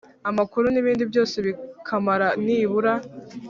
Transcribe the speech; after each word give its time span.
Amakuru 0.29 0.65
n 0.69 0.75
ibindi 0.81 1.03
byose 1.11 1.35
bikamara 1.45 2.27
nibura 2.45 2.93